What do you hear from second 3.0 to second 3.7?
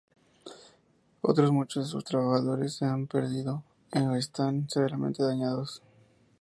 perdido